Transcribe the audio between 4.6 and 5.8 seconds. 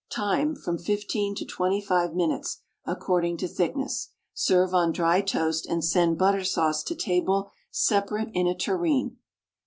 on dry toast,